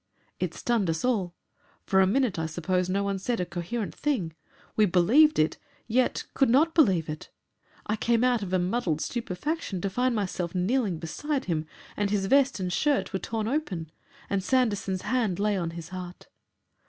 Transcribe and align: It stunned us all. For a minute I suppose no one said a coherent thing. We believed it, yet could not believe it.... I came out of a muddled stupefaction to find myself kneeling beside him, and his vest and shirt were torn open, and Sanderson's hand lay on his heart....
It 0.39 0.55
stunned 0.55 0.89
us 0.89 1.05
all. 1.05 1.35
For 1.83 2.01
a 2.01 2.07
minute 2.07 2.39
I 2.39 2.47
suppose 2.47 2.89
no 2.89 3.03
one 3.03 3.19
said 3.19 3.39
a 3.39 3.45
coherent 3.45 3.93
thing. 3.93 4.33
We 4.75 4.87
believed 4.87 5.37
it, 5.37 5.59
yet 5.87 6.23
could 6.33 6.49
not 6.49 6.73
believe 6.73 7.07
it.... 7.07 7.29
I 7.85 7.95
came 7.97 8.23
out 8.23 8.41
of 8.41 8.51
a 8.51 8.57
muddled 8.57 8.99
stupefaction 8.99 9.79
to 9.81 9.91
find 9.91 10.15
myself 10.15 10.55
kneeling 10.55 10.97
beside 10.97 11.45
him, 11.45 11.67
and 11.95 12.09
his 12.09 12.25
vest 12.25 12.59
and 12.59 12.73
shirt 12.73 13.13
were 13.13 13.19
torn 13.19 13.47
open, 13.47 13.91
and 14.27 14.43
Sanderson's 14.43 15.03
hand 15.03 15.37
lay 15.37 15.55
on 15.55 15.69
his 15.69 15.89
heart.... 15.89 16.29